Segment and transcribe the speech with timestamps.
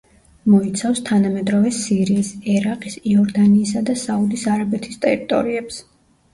[0.51, 5.83] მოიცავს თანამედროვე სირიის, ერაყის, იორდანიისა და საუდის არაბეთის ტერიტორიებს.